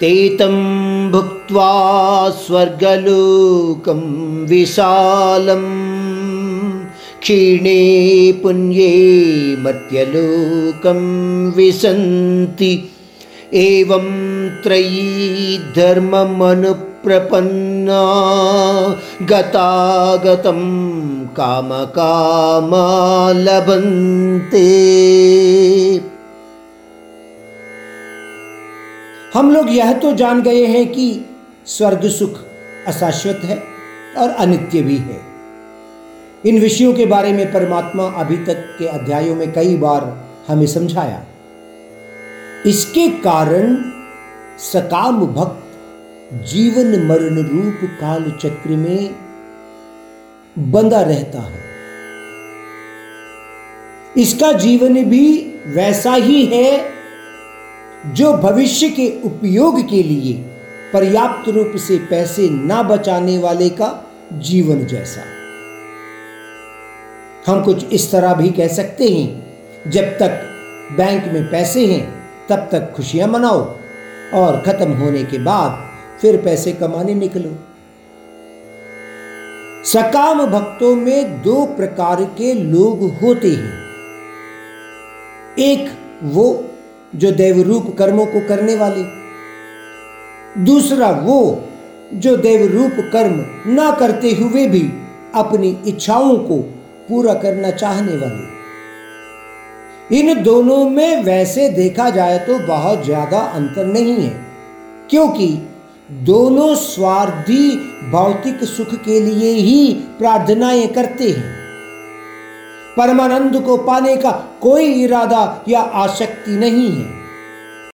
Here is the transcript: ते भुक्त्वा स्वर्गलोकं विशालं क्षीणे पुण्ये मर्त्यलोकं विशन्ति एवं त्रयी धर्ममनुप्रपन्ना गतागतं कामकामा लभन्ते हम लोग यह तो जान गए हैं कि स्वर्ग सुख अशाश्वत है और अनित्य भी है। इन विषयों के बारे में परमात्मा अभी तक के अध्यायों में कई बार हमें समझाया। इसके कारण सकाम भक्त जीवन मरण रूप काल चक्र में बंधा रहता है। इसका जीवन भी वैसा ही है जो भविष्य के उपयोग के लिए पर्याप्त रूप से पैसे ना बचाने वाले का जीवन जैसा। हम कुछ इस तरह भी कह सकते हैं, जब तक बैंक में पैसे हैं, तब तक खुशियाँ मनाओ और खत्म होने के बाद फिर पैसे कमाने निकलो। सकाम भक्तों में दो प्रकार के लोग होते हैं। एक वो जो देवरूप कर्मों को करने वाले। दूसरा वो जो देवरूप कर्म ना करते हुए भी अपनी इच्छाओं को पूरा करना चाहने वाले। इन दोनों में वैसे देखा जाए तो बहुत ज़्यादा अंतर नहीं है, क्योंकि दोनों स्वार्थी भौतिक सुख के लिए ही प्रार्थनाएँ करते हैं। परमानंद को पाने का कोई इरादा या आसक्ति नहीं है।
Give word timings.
ते 0.00 0.12
भुक्त्वा 1.12 1.70
स्वर्गलोकं 2.42 4.00
विशालं 4.50 5.64
क्षीणे 7.22 7.80
पुण्ये 8.42 8.92
मर्त्यलोकं 9.64 11.00
विशन्ति 11.56 12.72
एवं 13.64 14.06
त्रयी 14.62 15.58
धर्ममनुप्रपन्ना 15.76 16.70
गतागतं 19.30 20.60
कामकामा 21.38 22.86
लभन्ते 23.44 24.64
हम 29.34 29.50
लोग 29.50 29.70
यह 29.70 29.92
तो 29.92 30.12
जान 30.12 30.42
गए 30.42 30.64
हैं 30.66 30.86
कि 30.92 31.24
स्वर्ग 31.66 32.08
सुख 32.08 32.38
अशाश्वत 32.86 33.40
है 33.44 33.62
और 34.18 34.30
अनित्य 34.30 34.82
भी 34.82 34.96
है। 34.96 35.20
इन 36.46 36.60
विषयों 36.60 36.92
के 36.94 37.06
बारे 37.06 37.32
में 37.32 37.52
परमात्मा 37.52 38.04
अभी 38.04 38.36
तक 38.36 38.64
के 38.78 38.86
अध्यायों 38.86 39.34
में 39.34 39.52
कई 39.52 39.76
बार 39.76 40.26
हमें 40.48 40.66
समझाया। 40.66 41.24
इसके 42.66 43.08
कारण 43.08 43.76
सकाम 44.58 45.26
भक्त 45.26 45.66
जीवन 46.52 47.06
मरण 47.06 47.42
रूप 47.42 47.90
काल 48.00 48.30
चक्र 48.42 48.70
में 48.70 49.14
बंधा 50.58 51.00
रहता 51.00 51.40
है। 51.40 51.62
इसका 54.16 54.52
जीवन 54.52 55.04
भी 55.04 55.26
वैसा 55.66 56.12
ही 56.12 56.44
है 56.46 56.99
जो 58.06 58.32
भविष्य 58.32 58.88
के 58.88 59.20
उपयोग 59.24 59.88
के 59.88 60.02
लिए 60.02 60.32
पर्याप्त 60.92 61.48
रूप 61.48 61.72
से 61.76 61.98
पैसे 61.98 62.50
ना 62.50 62.82
बचाने 62.82 63.38
वाले 63.38 63.68
का 63.68 64.06
जीवन 64.32 64.86
जैसा। 64.86 65.22
हम 67.46 67.64
कुछ 67.64 67.84
इस 67.84 68.12
तरह 68.12 68.34
भी 68.34 68.48
कह 68.48 68.68
सकते 68.68 69.08
हैं, 69.08 69.46
जब 69.90 70.04
तक 70.04 70.40
बैंक 70.96 71.24
में 71.24 71.50
पैसे 71.50 71.86
हैं, 71.86 72.24
तब 72.48 72.68
तक 72.72 72.92
खुशियाँ 72.96 73.28
मनाओ 73.28 73.76
और 74.34 74.62
खत्म 74.66 74.92
होने 74.92 75.24
के 75.24 75.38
बाद 75.38 75.90
फिर 76.20 76.36
पैसे 76.36 76.72
कमाने 76.72 77.14
निकलो। 77.14 77.56
सकाम 79.84 80.46
भक्तों 80.46 80.96
में 80.96 81.42
दो 81.42 81.66
प्रकार 81.66 82.24
के 82.24 82.54
लोग 82.54 83.02
होते 83.22 83.48
हैं। 83.48 83.80
एक 85.58 85.90
वो 86.22 86.64
जो 87.12 87.30
देवरूप 87.32 87.94
कर्मों 87.98 88.26
को 88.26 88.40
करने 88.48 88.74
वाले। 88.76 89.04
दूसरा 90.64 91.10
वो 91.20 91.40
जो 92.14 92.36
देवरूप 92.38 92.96
कर्म 93.12 93.44
ना 93.68 93.90
करते 93.90 94.30
हुए 94.34 94.66
भी 94.66 94.82
अपनी 95.34 95.68
इच्छाओं 95.86 96.36
को 96.38 96.56
पूरा 97.08 97.34
करना 97.36 97.70
चाहने 97.72 98.16
वाले। 98.16 98.44
इन 100.10 100.42
दोनों 100.42 100.84
में 100.90 101.22
वैसे 101.24 101.68
देखा 101.68 102.08
जाए 102.10 102.38
तो 102.38 102.58
बहुत 102.66 103.04
ज़्यादा 103.04 103.38
अंतर 103.38 103.84
नहीं 103.86 104.14
है, 104.14 104.34
क्योंकि 105.10 105.48
दोनों 106.24 106.74
स्वार्थी 106.76 107.68
भौतिक 108.10 108.64
सुख 108.66 108.94
के 109.04 109.20
लिए 109.20 109.52
ही 109.52 109.92
प्रार्थनाएँ 110.18 110.86
करते 110.88 111.28
हैं। 111.28 111.50
परमानंद 112.96 113.60
को 113.62 113.76
पाने 113.76 114.16
का 114.16 114.30
कोई 114.62 114.92
इरादा 115.04 115.64
या 115.68 115.80
आसक्ति 115.80 116.50
नहीं 116.50 116.90
है। 116.90 117.19